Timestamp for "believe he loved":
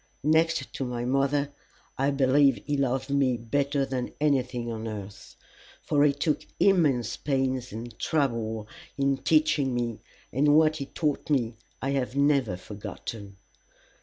2.09-3.11